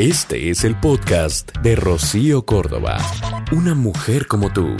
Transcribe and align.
Este 0.00 0.48
es 0.48 0.64
el 0.64 0.80
podcast 0.80 1.54
de 1.58 1.76
Rocío 1.76 2.46
Córdoba. 2.46 2.96
Una 3.52 3.74
mujer 3.74 4.26
como 4.26 4.50
tú. 4.50 4.74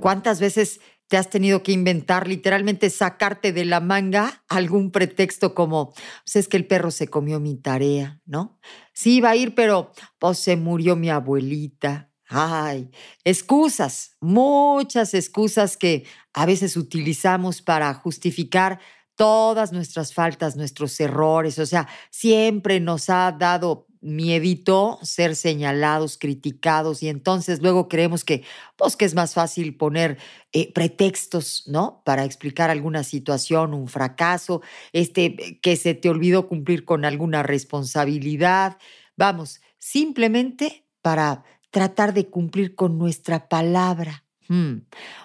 ¿Cuántas 0.00 0.40
veces 0.40 0.80
te 1.08 1.18
has 1.18 1.28
tenido 1.28 1.62
que 1.62 1.72
inventar, 1.72 2.26
literalmente 2.26 2.88
sacarte 2.88 3.52
de 3.52 3.66
la 3.66 3.80
manga 3.80 4.44
algún 4.48 4.90
pretexto 4.90 5.52
como, 5.54 5.92
pues 6.24 6.36
es 6.36 6.48
que 6.48 6.56
el 6.56 6.66
perro 6.66 6.90
se 6.90 7.08
comió 7.08 7.38
mi 7.38 7.54
tarea, 7.54 8.22
¿no? 8.24 8.58
Sí 8.94 9.16
iba 9.16 9.28
a 9.28 9.36
ir, 9.36 9.54
pero 9.54 9.92
pues 10.18 10.38
se 10.38 10.56
murió 10.56 10.96
mi 10.96 11.10
abuelita. 11.10 12.10
Ay, 12.28 12.90
excusas, 13.24 14.16
muchas 14.22 15.12
excusas 15.12 15.76
que 15.76 16.06
a 16.32 16.46
veces 16.46 16.78
utilizamos 16.78 17.60
para 17.60 17.92
justificar 17.92 18.80
todas 19.20 19.70
nuestras 19.70 20.14
faltas, 20.14 20.56
nuestros 20.56 20.98
errores. 20.98 21.58
O 21.58 21.66
sea, 21.66 21.86
siempre 22.08 22.80
nos 22.80 23.10
ha 23.10 23.30
dado 23.32 23.86
miedito 24.00 24.98
ser 25.02 25.36
señalados, 25.36 26.16
criticados 26.16 27.02
y 27.02 27.10
entonces 27.10 27.60
luego 27.60 27.86
creemos 27.86 28.24
que, 28.24 28.44
pues, 28.76 28.96
que 28.96 29.04
es 29.04 29.14
más 29.14 29.34
fácil 29.34 29.76
poner 29.76 30.16
eh, 30.54 30.72
pretextos, 30.72 31.64
¿no? 31.66 32.00
Para 32.06 32.24
explicar 32.24 32.70
alguna 32.70 33.04
situación, 33.04 33.74
un 33.74 33.88
fracaso, 33.88 34.62
este, 34.94 35.58
que 35.60 35.76
se 35.76 35.92
te 35.92 36.08
olvidó 36.08 36.48
cumplir 36.48 36.86
con 36.86 37.04
alguna 37.04 37.42
responsabilidad. 37.42 38.78
Vamos, 39.18 39.60
simplemente 39.78 40.86
para 41.02 41.44
tratar 41.70 42.14
de 42.14 42.30
cumplir 42.30 42.74
con 42.74 42.96
nuestra 42.96 43.50
palabra. 43.50 44.24
Hmm. 44.50 44.80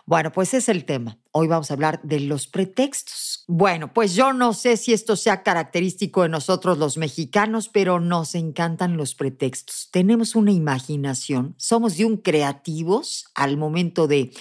Bueno, 0.06 0.32
pues 0.32 0.54
es 0.54 0.70
el 0.70 0.86
tema. 0.86 1.18
Hoy 1.32 1.48
vamos 1.48 1.72
a 1.72 1.74
hablar 1.74 2.00
de 2.04 2.20
los 2.20 2.46
pretextos. 2.46 3.44
Bueno, 3.48 3.92
pues 3.92 4.14
yo 4.14 4.34
no 4.34 4.54
sé 4.54 4.78
si 4.78 4.94
esto 4.94 5.16
sea 5.16 5.42
característico 5.42 6.22
de 6.22 6.30
nosotros 6.30 6.78
los 6.78 6.98
mexicanos, 6.98 7.68
pero 7.68 8.00
nos 8.00 8.36
encantan 8.36 8.98
los 8.98 9.16
pretextos. 9.16 9.90
Tenemos 9.92 10.36
una 10.36 10.52
imaginación, 10.52 11.56
somos 11.58 11.98
de 11.98 12.06
un 12.06 12.18
creativos 12.18 13.26
al 13.34 13.58
momento 13.58 14.06
de 14.06 14.32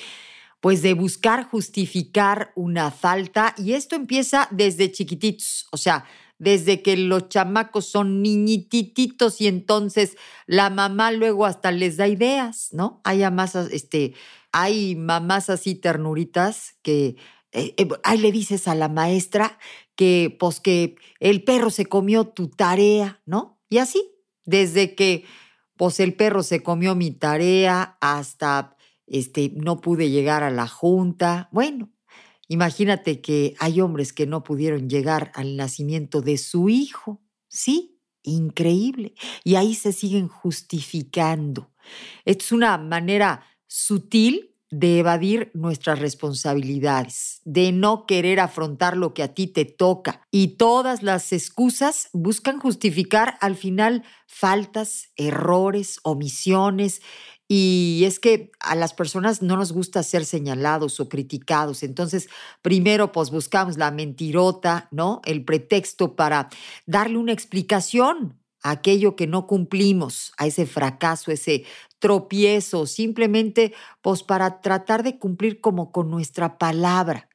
pues 0.61 0.83
de 0.83 0.93
buscar 0.93 1.45
justificar 1.45 2.53
una 2.55 2.91
falta 2.91 3.55
y 3.57 3.73
esto 3.73 3.97
empieza 3.97 4.49
desde 4.51 4.93
chiquititos, 4.93 5.67
o 5.73 5.79
sea, 5.79 6.05
desde 6.39 6.83
que 6.83 6.97
los 6.97 7.29
chamacos 7.29 7.87
son 7.87 8.23
niñitititos 8.23 9.41
y 9.41 9.47
entonces 9.47 10.17
la 10.47 10.71
mamá 10.71 11.13
luego 11.13 11.47
hasta 11.47 11.71
les 11.71 11.97
da 11.97 12.09
ideas, 12.09 12.69
¿no? 12.73 13.01
Hay 13.05 13.29
más 13.31 13.55
este 13.55 14.15
hay 14.53 14.95
mamás 14.95 15.51
así 15.51 15.75
ternuritas 15.75 16.77
que 16.83 17.17
eh, 17.53 17.75
eh, 17.77 17.89
ahí 18.03 18.19
le 18.19 18.33
dices 18.33 18.69
a 18.69 18.75
la 18.75 18.89
maestra 18.89 19.59
que 19.97 20.37
pues 20.39 20.61
que 20.61 20.97
el 21.21 21.45
perro 21.45 21.71
se 21.71 21.87
comió 21.87 22.29
tu 22.29 22.49
tarea, 22.49 23.23
¿no? 23.27 23.61
Y 23.69 23.79
así, 23.79 24.13
desde 24.45 24.95
que 24.95 25.25
pues 25.77 26.01
el 26.01 26.15
perro 26.15 26.43
se 26.43 26.63
comió 26.63 26.95
mi 26.95 27.11
tarea 27.11 27.97
hasta 28.01 28.77
este 29.07 29.53
no 29.55 29.81
pude 29.81 30.11
llegar 30.11 30.43
a 30.43 30.51
la 30.51 30.67
junta. 30.67 31.49
Bueno, 31.53 31.91
imagínate 32.55 33.21
que 33.21 33.55
hay 33.59 33.81
hombres 33.81 34.13
que 34.13 34.27
no 34.27 34.43
pudieron 34.45 34.89
llegar 34.89 35.33
al 35.35 35.57
nacimiento 35.57 36.23
de 36.23 36.39
su 36.39 36.69
hijo. 36.69 37.21
Sí, 37.49 38.01
increíble. 38.23 39.15
Y 39.43 39.57
ahí 39.57 39.75
se 39.75 39.93
siguen 39.93 40.29
justificando. 40.29 41.71
Es 42.25 42.53
una 42.53 42.79
manera 42.79 43.45
sutil 43.67 44.55
de 44.71 44.99
evadir 44.99 45.51
nuestras 45.55 46.01
responsabilidades, 46.01 47.41
de 47.45 47.71
no 47.71 48.07
querer 48.07 48.41
afrontar 48.41 48.97
lo 48.97 49.15
que 49.15 49.23
a 49.23 49.33
ti 49.35 49.47
te 49.47 49.65
toca. 49.65 50.23
Y 50.31 50.57
todas 50.57 51.03
las 51.03 51.33
excusas 51.33 52.09
buscan 52.13 52.59
justificar 52.59 53.37
al 53.41 53.55
final 53.55 54.03
faltas, 54.27 55.11
errores, 55.17 56.01
omisiones. 56.03 57.03
Y 57.49 58.03
es 58.07 58.19
que 58.21 58.51
a 58.61 58.75
las 58.75 58.95
personas 58.95 59.43
no 59.43 59.57
nos 59.57 59.73
gusta 59.73 60.03
ser 60.03 60.25
señalados 60.25 60.99
o 61.01 61.09
criticados. 61.09 61.83
Entonces, 61.83 62.29
primero, 62.63 63.13
pues 63.13 63.31
buscamos 63.31 63.77
la 63.77 63.91
mentirota, 63.91 64.89
¿no? 64.91 65.21
El 65.25 65.45
pretexto 65.45 66.17
para 66.17 66.49
darle 66.87 67.19
una 67.19 67.33
explicación 67.33 68.39
aquello 68.65 69.15
que 69.15 69.27
no 69.27 69.47
cumplimos, 69.47 70.33
a 70.39 70.47
ese 70.47 70.67
fracaso, 70.67 71.31
ese 71.31 71.65
tropiezo, 71.99 72.87
simplemente 72.87 73.75
pues 74.01 74.23
para 74.23 74.63
tratar 74.63 75.03
de 75.03 75.19
cumplir 75.19 75.61
como 75.61 75.93
con 75.93 76.11
nuestra 76.11 76.57
palabra. 76.59 77.29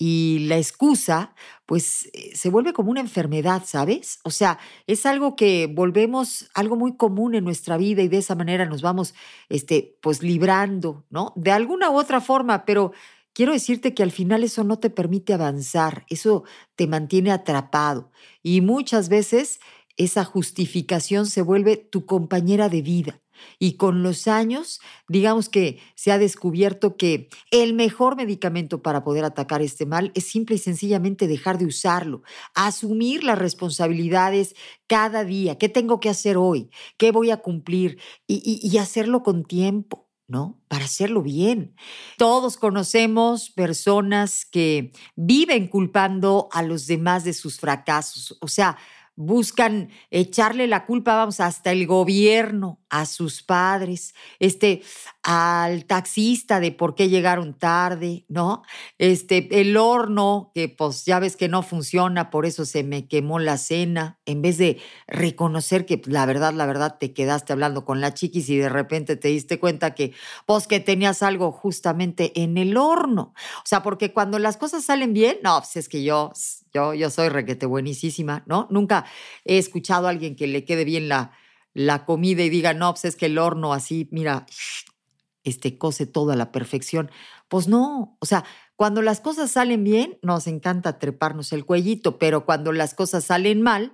Y 0.00 0.46
la 0.46 0.56
excusa, 0.56 1.34
pues 1.66 2.08
eh, 2.12 2.30
se 2.36 2.50
vuelve 2.50 2.72
como 2.72 2.92
una 2.92 3.00
enfermedad, 3.00 3.64
¿sabes? 3.66 4.20
O 4.22 4.30
sea, 4.30 4.60
es 4.86 5.04
algo 5.06 5.34
que 5.34 5.66
volvemos 5.66 6.48
algo 6.54 6.76
muy 6.76 6.96
común 6.96 7.34
en 7.34 7.42
nuestra 7.42 7.76
vida 7.76 8.02
y 8.02 8.08
de 8.08 8.18
esa 8.18 8.36
manera 8.36 8.64
nos 8.64 8.80
vamos, 8.80 9.14
este, 9.48 9.98
pues 10.00 10.22
librando, 10.22 11.04
¿no? 11.10 11.32
De 11.34 11.50
alguna 11.50 11.90
u 11.90 11.98
otra 11.98 12.20
forma, 12.20 12.64
pero 12.64 12.92
quiero 13.32 13.52
decirte 13.52 13.92
que 13.92 14.04
al 14.04 14.12
final 14.12 14.44
eso 14.44 14.62
no 14.62 14.78
te 14.78 14.88
permite 14.88 15.34
avanzar, 15.34 16.06
eso 16.08 16.44
te 16.76 16.86
mantiene 16.86 17.32
atrapado. 17.32 18.12
Y 18.40 18.60
muchas 18.60 19.08
veces 19.08 19.58
esa 19.96 20.24
justificación 20.24 21.26
se 21.26 21.42
vuelve 21.42 21.76
tu 21.76 22.06
compañera 22.06 22.68
de 22.68 22.82
vida. 22.82 23.20
Y 23.58 23.74
con 23.74 24.02
los 24.02 24.28
años, 24.28 24.80
digamos 25.08 25.48
que 25.48 25.80
se 25.94 26.12
ha 26.12 26.18
descubierto 26.18 26.96
que 26.96 27.28
el 27.50 27.74
mejor 27.74 28.16
medicamento 28.16 28.82
para 28.82 29.04
poder 29.04 29.24
atacar 29.24 29.62
este 29.62 29.86
mal 29.86 30.12
es 30.14 30.24
simple 30.28 30.56
y 30.56 30.58
sencillamente 30.58 31.26
dejar 31.26 31.58
de 31.58 31.66
usarlo, 31.66 32.22
asumir 32.54 33.24
las 33.24 33.38
responsabilidades 33.38 34.54
cada 34.86 35.24
día. 35.24 35.58
¿Qué 35.58 35.68
tengo 35.68 36.00
que 36.00 36.10
hacer 36.10 36.36
hoy? 36.36 36.70
¿Qué 36.96 37.12
voy 37.12 37.30
a 37.30 37.38
cumplir? 37.38 37.98
Y, 38.26 38.60
y 38.62 38.78
hacerlo 38.78 39.22
con 39.22 39.44
tiempo. 39.44 40.08
¿no? 40.28 40.60
Para 40.68 40.84
hacerlo 40.84 41.22
bien. 41.22 41.74
Todos 42.18 42.58
conocemos 42.58 43.48
personas 43.48 44.44
que 44.44 44.92
viven 45.16 45.68
culpando 45.68 46.48
a 46.52 46.62
los 46.62 46.86
demás 46.86 47.24
de 47.24 47.32
sus 47.32 47.58
fracasos. 47.58 48.36
O 48.42 48.46
sea, 48.46 48.76
buscan 49.16 49.90
echarle 50.10 50.68
la 50.68 50.86
culpa, 50.86 51.16
vamos, 51.16 51.40
hasta 51.40 51.72
el 51.72 51.86
gobierno, 51.86 52.78
a 52.90 53.06
sus 53.06 53.42
padres, 53.42 54.14
este, 54.38 54.82
al 55.22 55.84
taxista 55.84 56.60
de 56.60 56.72
por 56.72 56.94
qué 56.94 57.08
llegaron 57.08 57.54
tarde, 57.54 58.24
¿no? 58.28 58.62
Este, 58.98 59.60
el 59.60 59.76
horno, 59.76 60.50
que 60.54 60.68
pues 60.68 61.04
ya 61.04 61.18
ves 61.18 61.36
que 61.36 61.48
no 61.48 61.62
funciona, 61.62 62.30
por 62.30 62.46
eso 62.46 62.64
se 62.64 62.84
me 62.84 63.06
quemó 63.08 63.38
la 63.38 63.58
cena, 63.58 64.18
en 64.26 64.42
vez 64.42 64.58
de 64.58 64.80
reconocer 65.06 65.86
que 65.86 65.98
pues, 65.98 66.12
la 66.12 66.26
verdad, 66.26 66.52
la 66.54 66.66
verdad, 66.66 66.96
te 66.98 67.12
quedaste 67.12 67.52
hablando 67.52 67.84
con 67.84 68.00
la 68.00 68.14
chiquis 68.14 68.48
y 68.48 68.56
de 68.56 68.68
repente 68.68 69.16
te 69.16 69.28
diste 69.28 69.58
cuenta 69.58 69.94
que, 69.94 70.14
pues 70.46 70.66
que 70.66 70.80
tenías 70.80 71.22
algo 71.22 71.52
justamente 71.52 72.42
en 72.42 72.56
el 72.58 72.76
horno. 72.76 73.34
O 73.58 73.66
sea, 73.66 73.82
porque 73.82 74.12
cuando 74.12 74.38
las 74.38 74.56
cosas 74.56 74.84
salen 74.84 75.12
bien, 75.12 75.38
no, 75.42 75.58
pues 75.58 75.76
es 75.76 75.88
que 75.88 76.02
yo, 76.02 76.32
yo, 76.72 76.94
yo 76.94 77.10
soy 77.10 77.28
requete 77.28 77.66
buenísima, 77.66 78.42
¿no? 78.46 78.66
Nunca 78.70 79.04
he 79.44 79.58
escuchado 79.58 80.06
a 80.06 80.10
alguien 80.10 80.36
que 80.36 80.46
le 80.46 80.64
quede 80.64 80.84
bien 80.84 81.08
la 81.08 81.32
la 81.78 82.04
comida 82.04 82.42
y 82.42 82.50
diga, 82.50 82.74
no, 82.74 82.92
pues 82.92 83.04
es 83.04 83.14
que 83.14 83.26
el 83.26 83.38
horno 83.38 83.72
así, 83.72 84.08
mira, 84.10 84.46
este 85.44 85.78
cose 85.78 86.06
todo 86.06 86.32
a 86.32 86.36
la 86.36 86.50
perfección. 86.50 87.08
Pues 87.46 87.68
no, 87.68 88.16
o 88.18 88.26
sea, 88.26 88.44
cuando 88.74 89.00
las 89.00 89.20
cosas 89.20 89.52
salen 89.52 89.84
bien, 89.84 90.18
nos 90.20 90.48
encanta 90.48 90.98
treparnos 90.98 91.52
el 91.52 91.64
cuellito, 91.64 92.18
pero 92.18 92.44
cuando 92.44 92.72
las 92.72 92.94
cosas 92.94 93.22
salen 93.22 93.62
mal, 93.62 93.92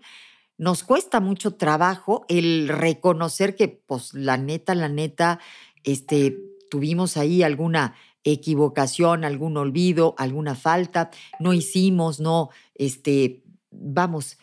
nos 0.56 0.82
cuesta 0.82 1.20
mucho 1.20 1.56
trabajo 1.56 2.24
el 2.30 2.68
reconocer 2.68 3.54
que, 3.54 3.68
pues, 3.68 4.14
la 4.14 4.38
neta, 4.38 4.74
la 4.74 4.88
neta, 4.88 5.38
este, 5.82 6.38
tuvimos 6.70 7.18
ahí 7.18 7.42
alguna 7.42 7.96
equivocación, 8.22 9.24
algún 9.24 9.58
olvido, 9.58 10.14
alguna 10.16 10.54
falta, 10.54 11.10
no 11.38 11.52
hicimos, 11.52 12.18
no, 12.18 12.48
este, 12.74 13.44
vamos, 13.70 14.38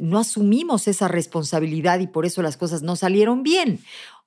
no 0.00 0.18
asumimos 0.18 0.88
esa 0.88 1.08
responsabilidad 1.08 2.00
y 2.00 2.06
por 2.06 2.26
eso 2.26 2.42
las 2.42 2.56
cosas 2.56 2.82
no 2.82 2.96
salieron 2.96 3.42
bien. 3.42 3.80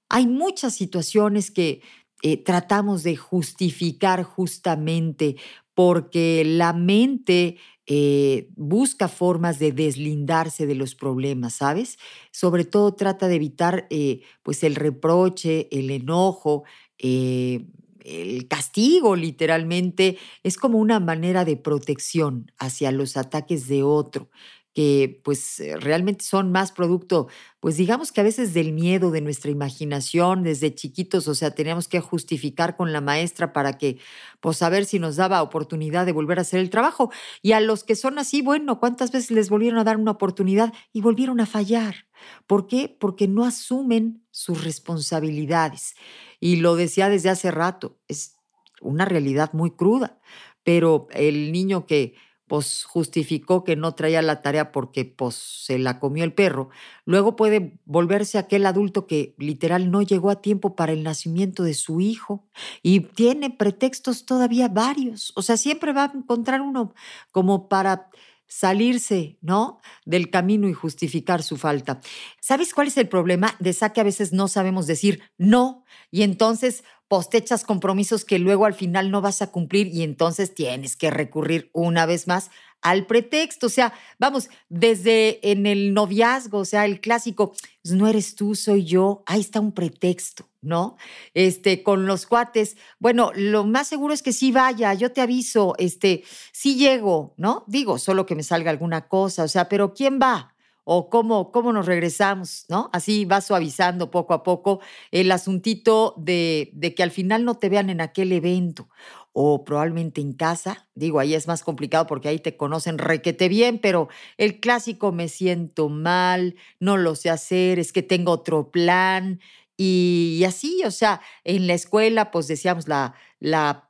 Hay 0.09 0.27
muchas 0.27 0.75
situaciones 0.75 1.51
que 1.51 1.81
eh, 2.21 2.37
tratamos 2.37 3.03
de 3.03 3.15
justificar 3.17 4.23
justamente 4.23 5.35
porque 5.73 6.43
la 6.45 6.71
mente 6.71 7.57
eh, 7.85 8.47
busca 8.55 9.09
formas 9.09 9.59
de 9.59 9.71
deslindarse 9.73 10.65
de 10.65 10.75
los 10.75 10.95
problemas, 10.95 11.55
¿sabes? 11.55 11.97
Sobre 12.31 12.63
todo 12.63 12.93
trata 12.93 13.27
de 13.27 13.35
evitar 13.35 13.87
eh, 13.89 14.21
pues 14.41 14.63
el 14.63 14.75
reproche, 14.75 15.67
el 15.71 15.89
enojo, 15.91 16.63
el 16.97 18.47
castigo 18.47 19.17
literalmente. 19.17 20.17
Es 20.43 20.55
como 20.55 20.77
una 20.77 21.01
manera 21.01 21.43
de 21.43 21.57
protección 21.57 22.51
hacia 22.57 22.91
los 22.91 23.17
ataques 23.17 23.67
de 23.67 23.83
otro 23.83 24.29
que 24.73 25.21
pues 25.23 25.59
eh, 25.59 25.77
realmente 25.77 26.25
son 26.25 26.51
más 26.51 26.71
producto, 26.71 27.27
pues 27.59 27.77
digamos 27.77 28.11
que 28.11 28.21
a 28.21 28.23
veces 28.23 28.53
del 28.53 28.73
miedo, 28.73 29.11
de 29.11 29.21
nuestra 29.21 29.51
imaginación 29.51 30.43
desde 30.43 30.73
chiquitos, 30.73 31.27
o 31.27 31.35
sea, 31.35 31.51
teníamos 31.53 31.87
que 31.87 31.99
justificar 31.99 32.75
con 32.75 32.91
la 32.91 32.99
maestra 32.99 33.53
para 33.53 33.77
que, 33.77 33.99
pues 34.41 34.61
a 34.63 34.69
ver 34.69 34.85
si 34.85 34.97
nos 34.97 35.15
daba 35.15 35.43
oportunidad 35.43 36.05
de 36.07 36.11
volver 36.11 36.39
a 36.39 36.41
hacer 36.41 36.59
el 36.59 36.71
trabajo. 36.71 37.11
Y 37.41 37.51
a 37.51 37.59
los 37.59 37.83
que 37.83 37.95
son 37.95 38.17
así, 38.17 38.41
bueno, 38.41 38.79
¿cuántas 38.79 39.11
veces 39.11 39.31
les 39.31 39.49
volvieron 39.49 39.79
a 39.79 39.83
dar 39.83 39.97
una 39.97 40.11
oportunidad 40.11 40.73
y 40.91 41.01
volvieron 41.01 41.39
a 41.39 41.45
fallar? 41.45 42.07
¿Por 42.47 42.67
qué? 42.67 42.95
Porque 42.99 43.27
no 43.27 43.45
asumen 43.45 44.25
sus 44.31 44.63
responsabilidades. 44.63 45.95
Y 46.39 46.57
lo 46.57 46.75
decía 46.75 47.09
desde 47.09 47.29
hace 47.29 47.51
rato, 47.51 47.99
es 48.07 48.37
una 48.81 49.05
realidad 49.05 49.53
muy 49.53 49.71
cruda, 49.71 50.19
pero 50.63 51.07
el 51.11 51.51
niño 51.51 51.85
que 51.85 52.15
pues 52.53 52.83
justificó 52.83 53.63
que 53.63 53.75
no 53.75 53.95
traía 53.95 54.21
la 54.21 54.43
tarea 54.43 54.71
porque 54.71 55.05
pues 55.05 55.33
se 55.33 55.79
la 55.79 55.99
comió 55.99 56.23
el 56.23 56.33
perro, 56.33 56.69
luego 57.03 57.35
puede 57.35 57.79
volverse 57.85 58.37
aquel 58.37 58.67
adulto 58.67 59.07
que 59.07 59.33
literal 59.39 59.89
no 59.89 60.03
llegó 60.03 60.29
a 60.29 60.39
tiempo 60.39 60.75
para 60.75 60.91
el 60.91 61.01
nacimiento 61.01 61.63
de 61.63 61.73
su 61.73 61.99
hijo 61.99 62.45
y 62.83 62.99
tiene 62.99 63.49
pretextos 63.49 64.27
todavía 64.27 64.67
varios, 64.67 65.33
o 65.35 65.41
sea, 65.41 65.57
siempre 65.57 65.93
va 65.93 66.03
a 66.03 66.11
encontrar 66.13 66.61
uno 66.61 66.93
como 67.31 67.69
para 67.69 68.11
salirse, 68.45 69.39
¿no? 69.41 69.79
Del 70.05 70.29
camino 70.29 70.69
y 70.69 70.73
justificar 70.73 71.41
su 71.41 71.57
falta. 71.57 72.01
¿Sabes 72.39 72.75
cuál 72.75 72.85
es 72.85 72.97
el 72.97 73.09
problema? 73.09 73.55
De 73.57 73.71
esa 73.71 73.93
que 73.93 74.01
a 74.01 74.03
veces 74.03 74.31
no 74.31 74.47
sabemos 74.47 74.85
decir 74.85 75.23
no 75.39 75.85
y 76.11 76.21
entonces 76.21 76.83
postechas 77.13 77.63
compromisos 77.63 78.25
que 78.25 78.39
luego 78.39 78.65
al 78.65 78.73
final 78.73 79.11
no 79.11 79.21
vas 79.21 79.43
a 79.43 79.51
cumplir 79.51 79.85
y 79.85 80.01
entonces 80.01 80.55
tienes 80.55 80.95
que 80.95 81.11
recurrir 81.11 81.69
una 81.71 82.07
vez 82.07 82.25
más 82.25 82.49
al 82.81 83.05
pretexto. 83.05 83.67
O 83.67 83.69
sea, 83.69 83.93
vamos, 84.17 84.49
desde 84.67 85.51
en 85.51 85.67
el 85.67 85.93
noviazgo, 85.93 86.57
o 86.57 86.65
sea, 86.65 86.85
el 86.85 87.01
clásico, 87.01 87.51
pues, 87.83 87.93
no 87.93 88.07
eres 88.07 88.33
tú, 88.33 88.55
soy 88.55 88.85
yo, 88.85 89.21
ahí 89.27 89.41
está 89.41 89.59
un 89.59 89.73
pretexto, 89.73 90.49
¿no? 90.63 90.97
Este, 91.35 91.83
con 91.83 92.07
los 92.07 92.25
cuates, 92.25 92.77
bueno, 92.97 93.31
lo 93.35 93.63
más 93.63 93.87
seguro 93.87 94.15
es 94.15 94.23
que 94.23 94.33
sí 94.33 94.51
vaya, 94.51 94.91
yo 94.95 95.11
te 95.11 95.21
aviso, 95.21 95.75
este, 95.77 96.23
sí 96.51 96.77
llego, 96.77 97.35
¿no? 97.37 97.63
Digo, 97.67 97.99
solo 97.99 98.25
que 98.25 98.33
me 98.33 98.41
salga 98.41 98.71
alguna 98.71 99.07
cosa, 99.07 99.43
o 99.43 99.47
sea, 99.47 99.69
pero 99.69 99.93
¿quién 99.93 100.17
va? 100.19 100.52
O 100.83 101.09
cómo, 101.09 101.51
cómo 101.51 101.71
nos 101.71 101.85
regresamos, 101.85 102.65
¿no? 102.69 102.89
Así 102.93 103.25
va 103.25 103.41
suavizando 103.41 104.11
poco 104.11 104.33
a 104.33 104.43
poco 104.43 104.81
el 105.11 105.31
asuntito 105.31 106.13
de, 106.17 106.71
de 106.73 106.93
que 106.93 107.03
al 107.03 107.11
final 107.11 107.45
no 107.45 107.55
te 107.55 107.69
vean 107.69 107.89
en 107.89 108.01
aquel 108.01 108.31
evento 108.31 108.89
o 109.33 109.65
probablemente 109.65 110.21
en 110.21 110.33
casa. 110.33 110.87
Digo, 110.93 111.19
ahí 111.19 111.33
es 111.33 111.47
más 111.47 111.63
complicado 111.63 112.05
porque 112.07 112.29
ahí 112.29 112.39
te 112.39 112.55
conocen 112.55 112.99
requete 112.99 113.49
bien, 113.49 113.79
pero 113.79 114.07
el 114.37 114.59
clásico 114.59 115.11
me 115.11 115.27
siento 115.27 115.89
mal, 115.89 116.55
no 116.79 116.97
lo 116.97 117.15
sé 117.15 117.29
hacer, 117.29 117.79
es 117.79 117.91
que 117.91 118.03
tengo 118.03 118.31
otro 118.31 118.71
plan. 118.71 119.39
Y, 119.75 120.43
así, 120.47 120.83
o 120.85 120.91
sea, 120.91 121.21
en 121.43 121.65
la 121.67 121.73
escuela, 121.73 122.29
pues 122.29 122.47
decíamos 122.47 122.87
la, 122.87 123.15
la 123.39 123.89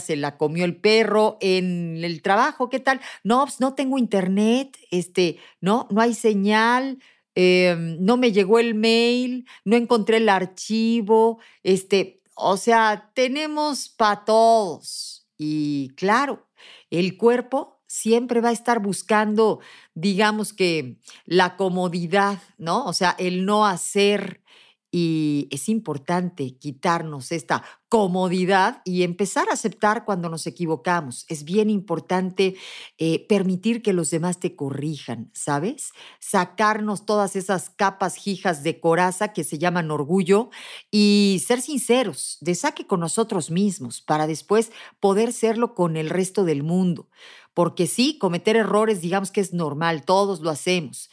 se 0.00 0.16
la 0.16 0.36
comió 0.36 0.64
el 0.64 0.76
perro 0.76 1.38
en 1.40 2.02
el 2.02 2.22
trabajo, 2.22 2.68
¿qué 2.68 2.80
tal? 2.80 3.00
No, 3.22 3.44
pues 3.44 3.60
no 3.60 3.74
tengo 3.74 3.98
internet, 3.98 4.76
este, 4.90 5.38
no, 5.60 5.86
no 5.90 6.00
hay 6.00 6.14
señal, 6.14 6.98
em, 7.36 7.96
no 8.00 8.16
me 8.16 8.32
llegó 8.32 8.58
el 8.58 8.74
mail, 8.74 9.46
no 9.64 9.76
encontré 9.76 10.16
el 10.16 10.28
archivo, 10.28 11.38
este, 11.62 12.20
o 12.34 12.56
sea, 12.56 13.12
tenemos 13.14 13.88
para 13.88 14.24
todos. 14.24 15.28
Y 15.38 15.90
claro, 15.96 16.48
el 16.90 17.16
cuerpo 17.16 17.80
siempre 17.86 18.40
va 18.40 18.48
a 18.50 18.52
estar 18.52 18.80
buscando, 18.80 19.60
digamos 19.94 20.52
que, 20.52 20.98
la 21.26 21.56
comodidad, 21.56 22.38
¿no? 22.58 22.84
O 22.86 22.92
sea, 22.92 23.14
el 23.18 23.44
no 23.44 23.66
hacer, 23.66 24.42
y 24.92 25.48
es 25.50 25.68
importante 25.68 26.56
quitarnos 26.56 27.30
esta 27.30 27.62
comodidad 27.88 28.82
y 28.84 29.02
empezar 29.02 29.48
a 29.48 29.54
aceptar 29.54 30.04
cuando 30.04 30.28
nos 30.28 30.46
equivocamos. 30.46 31.26
Es 31.28 31.44
bien 31.44 31.70
importante 31.70 32.56
eh, 32.98 33.26
permitir 33.28 33.82
que 33.82 33.92
los 33.92 34.10
demás 34.10 34.40
te 34.40 34.56
corrijan, 34.56 35.30
¿sabes? 35.32 35.92
Sacarnos 36.18 37.06
todas 37.06 37.36
esas 37.36 37.70
capas 37.70 38.16
jijas 38.16 38.62
de 38.62 38.80
coraza 38.80 39.32
que 39.32 39.44
se 39.44 39.58
llaman 39.58 39.90
orgullo 39.90 40.50
y 40.90 41.42
ser 41.46 41.60
sinceros, 41.60 42.38
de 42.40 42.54
saque 42.54 42.86
con 42.86 43.00
nosotros 43.00 43.50
mismos 43.50 44.00
para 44.00 44.26
después 44.26 44.72
poder 44.98 45.32
serlo 45.32 45.74
con 45.74 45.96
el 45.96 46.10
resto 46.10 46.44
del 46.44 46.62
mundo. 46.62 47.08
Porque 47.54 47.86
sí, 47.86 48.18
cometer 48.18 48.56
errores, 48.56 49.00
digamos 49.00 49.30
que 49.30 49.40
es 49.40 49.52
normal, 49.52 50.04
todos 50.04 50.40
lo 50.40 50.50
hacemos. 50.50 51.10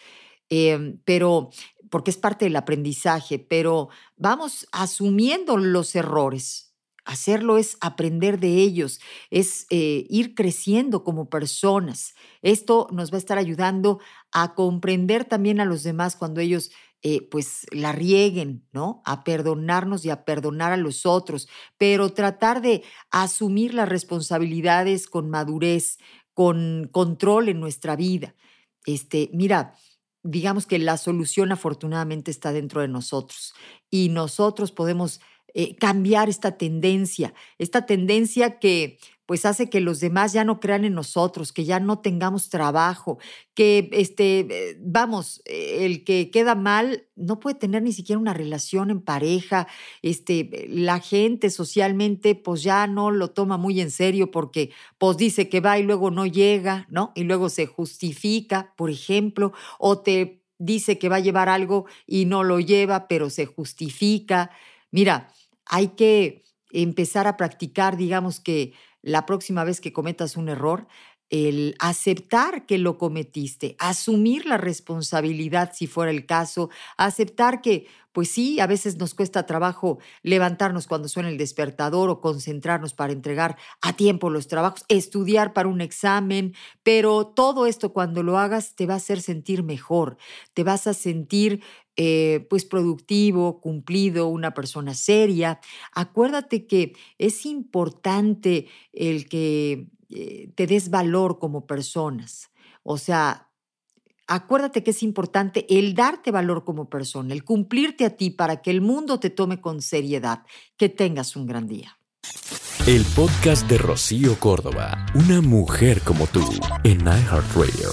Em, 0.49 0.99
pero 1.03 1.49
porque 1.89 2.11
es 2.11 2.17
parte 2.17 2.45
del 2.45 2.55
aprendizaje, 2.55 3.39
pero 3.39 3.89
vamos 4.15 4.67
asumiendo 4.71 5.57
los 5.57 5.95
errores. 5.95 6.73
Hacerlo 7.05 7.57
es 7.57 7.77
aprender 7.79 8.37
de 8.37 8.55
ellos, 8.57 8.99
es 9.31 9.65
eh, 9.69 10.05
ir 10.09 10.35
creciendo 10.35 11.05
como 11.05 11.29
personas. 11.29 12.15
Esto 12.41 12.87
nos 12.91 13.11
va 13.11 13.15
a 13.15 13.19
estar 13.19 13.37
ayudando 13.37 13.99
a 14.33 14.55
comprender 14.55 15.23
también 15.23 15.61
a 15.61 15.65
los 15.65 15.83
demás 15.83 16.17
cuando 16.17 16.41
ellos 16.41 16.69
eh, 17.03 17.21
pues 17.29 17.65
la 17.71 17.91
rieguen, 17.93 18.67
¿no? 18.73 19.01
A 19.05 19.23
perdonarnos 19.23 20.03
y 20.03 20.09
a 20.09 20.25
perdonar 20.25 20.73
a 20.73 20.77
los 20.77 21.05
otros, 21.05 21.47
pero 21.77 22.09
tratar 22.09 22.61
de 22.61 22.83
asumir 23.11 23.73
las 23.73 23.87
responsabilidades 23.87 25.07
con 25.07 25.29
madurez, 25.29 25.99
con 26.33 26.89
control 26.91 27.49
en 27.49 27.59
nuestra 27.59 27.95
vida. 27.95 28.35
Este, 28.85 29.29
mira, 29.33 29.75
digamos 30.29 30.65
que 30.65 30.77
la 30.77 30.97
solución 30.97 31.51
afortunadamente 31.53 32.31
está 32.31 32.51
dentro 32.51 32.81
de 32.81 32.89
nosotros 32.89 33.53
y 33.89 34.09
nosotros 34.09 34.71
podemos 34.71 35.21
eh, 35.53 35.75
cambiar 35.75 36.29
esta 36.29 36.57
tendencia, 36.57 37.33
esta 37.57 37.85
tendencia 37.85 38.59
que 38.59 38.97
pues 39.27 39.45
hace 39.45 39.69
que 39.69 39.81
los 39.81 39.99
demás 39.99 40.31
ya 40.31 40.45
no 40.45 40.61
crean 40.61 40.85
en 40.85 40.93
nosotros, 40.93 41.51
que 41.51 41.65
ya 41.65 41.81
no 41.81 41.99
tengamos 41.99 42.49
trabajo, 42.49 43.19
que 43.53 43.89
este, 43.91 44.39
eh, 44.49 44.77
vamos, 44.79 45.41
eh, 45.45 45.79
el 45.85 46.05
que 46.05 46.31
queda 46.31 46.55
mal 46.55 47.07
no 47.17 47.37
puede 47.41 47.57
tener 47.57 47.83
ni 47.83 47.91
siquiera 47.91 48.19
una 48.19 48.33
relación 48.33 48.89
en 48.89 49.01
pareja, 49.01 49.67
este, 50.01 50.67
la 50.69 51.01
gente 51.01 51.49
socialmente 51.49 52.35
pues 52.35 52.63
ya 52.63 52.87
no 52.87 53.11
lo 53.11 53.31
toma 53.31 53.57
muy 53.57 53.81
en 53.81 53.91
serio 53.91 54.31
porque 54.31 54.71
pues 54.97 55.17
dice 55.17 55.49
que 55.49 55.59
va 55.59 55.77
y 55.77 55.83
luego 55.83 56.09
no 56.09 56.25
llega, 56.25 56.87
¿no? 56.89 57.11
Y 57.13 57.25
luego 57.25 57.49
se 57.49 57.65
justifica, 57.65 58.73
por 58.77 58.89
ejemplo, 58.89 59.51
o 59.77 59.99
te 59.99 60.41
dice 60.57 60.97
que 60.97 61.09
va 61.09 61.17
a 61.17 61.19
llevar 61.19 61.49
algo 61.49 61.85
y 62.05 62.25
no 62.25 62.45
lo 62.45 62.61
lleva, 62.61 63.09
pero 63.09 63.29
se 63.29 63.45
justifica. 63.45 64.51
Mira, 64.97 65.31
hay 65.67 65.89
que 65.89 66.43
empezar 66.71 67.27
a 67.27 67.37
practicar, 67.37 67.97
digamos 67.97 68.39
que 68.39 68.73
la 69.03 69.27
próxima 69.27 69.63
vez 69.63 69.79
que 69.79 69.93
cometas 69.93 70.35
un 70.37 70.49
error, 70.49 70.87
el 71.29 71.75
aceptar 71.79 72.65
que 72.65 72.79
lo 72.79 72.97
cometiste, 72.97 73.75
asumir 73.77 74.47
la 74.47 74.57
responsabilidad 74.57 75.71
si 75.75 75.85
fuera 75.85 76.09
el 76.09 76.25
caso, 76.25 76.71
aceptar 76.97 77.61
que, 77.61 77.85
pues 78.11 78.31
sí, 78.31 78.59
a 78.59 78.65
veces 78.65 78.97
nos 78.97 79.13
cuesta 79.13 79.45
trabajo 79.45 79.99
levantarnos 80.23 80.87
cuando 80.87 81.07
suena 81.09 81.29
el 81.29 81.37
despertador 81.37 82.09
o 82.09 82.19
concentrarnos 82.21 82.95
para 82.95 83.13
entregar 83.13 83.55
a 83.83 83.93
tiempo 83.93 84.31
los 84.31 84.47
trabajos, 84.47 84.83
estudiar 84.87 85.53
para 85.53 85.69
un 85.69 85.81
examen, 85.81 86.55
pero 86.81 87.27
todo 87.27 87.67
esto 87.67 87.93
cuando 87.93 88.23
lo 88.23 88.39
hagas 88.39 88.75
te 88.75 88.87
va 88.87 88.95
a 88.95 88.97
hacer 88.97 89.21
sentir 89.21 89.63
mejor, 89.63 90.17
te 90.55 90.63
vas 90.63 90.87
a 90.87 90.93
sentir 90.95 91.61
eh, 91.97 92.45
pues 92.49 92.63
productivo, 92.63 93.59
cumplido, 93.59 94.27
una 94.27 94.53
persona 94.53 94.93
seria. 94.93 95.59
Acuérdate 95.93 96.67
que 96.67 96.93
es 97.17 97.45
importante 97.45 98.67
el 98.93 99.27
que 99.27 99.87
eh, 100.09 100.51
te 100.53 100.67
des 100.67 100.91
valor 100.91 101.39
como 101.39 101.65
personas. 101.65 102.51
O 102.83 102.99
sea, 102.99 103.49
acuérdate 104.27 104.83
que 104.83 104.91
es 104.91 105.01
importante 105.01 105.65
el 105.69 105.95
darte 105.95 106.29
valor 106.29 106.63
como 106.63 106.87
persona, 106.87 107.33
el 107.33 107.43
cumplirte 107.43 108.05
a 108.05 108.15
ti 108.15 108.29
para 108.29 108.61
que 108.61 108.69
el 108.69 108.81
mundo 108.81 109.19
te 109.19 109.31
tome 109.31 109.59
con 109.59 109.81
seriedad. 109.81 110.43
Que 110.77 110.89
tengas 110.89 111.35
un 111.35 111.47
gran 111.47 111.67
día. 111.67 111.97
El 112.85 113.03
podcast 113.15 113.67
de 113.67 113.79
Rocío 113.79 114.39
Córdoba, 114.39 115.07
una 115.15 115.41
mujer 115.41 116.01
como 116.03 116.27
tú, 116.27 116.47
en 116.83 117.01
iHeartRadio. 117.01 117.89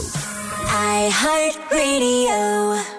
iHeartRadio. 1.09 2.94